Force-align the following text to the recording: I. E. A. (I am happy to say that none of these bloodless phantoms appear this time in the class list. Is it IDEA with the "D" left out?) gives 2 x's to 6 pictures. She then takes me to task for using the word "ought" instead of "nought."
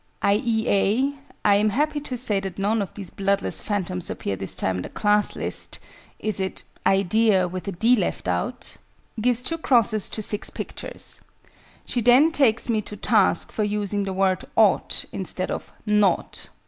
I. 0.23 0.41
E. 0.43 0.67
A. 0.67 1.13
(I 1.45 1.57
am 1.57 1.69
happy 1.69 1.99
to 1.99 2.17
say 2.17 2.39
that 2.39 2.57
none 2.57 2.81
of 2.81 2.91
these 2.95 3.11
bloodless 3.11 3.61
phantoms 3.61 4.09
appear 4.09 4.35
this 4.35 4.55
time 4.55 4.77
in 4.77 4.81
the 4.81 4.89
class 4.89 5.35
list. 5.35 5.77
Is 6.17 6.39
it 6.39 6.63
IDEA 6.87 7.47
with 7.47 7.65
the 7.65 7.71
"D" 7.71 7.95
left 7.95 8.27
out?) 8.27 8.77
gives 9.21 9.43
2 9.43 9.59
x's 9.63 10.09
to 10.09 10.23
6 10.23 10.49
pictures. 10.49 11.21
She 11.85 12.01
then 12.01 12.31
takes 12.31 12.67
me 12.67 12.81
to 12.81 12.97
task 12.97 13.51
for 13.51 13.63
using 13.63 14.05
the 14.05 14.11
word 14.13 14.43
"ought" 14.57 15.05
instead 15.13 15.51
of 15.51 15.71
"nought." 15.85 16.49